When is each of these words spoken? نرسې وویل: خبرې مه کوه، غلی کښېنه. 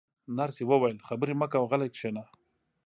نرسې 0.37 0.63
وویل: 0.67 0.97
خبرې 1.07 1.33
مه 1.41 1.47
کوه، 1.51 1.67
غلی 1.71 1.89
کښېنه. 1.93 2.23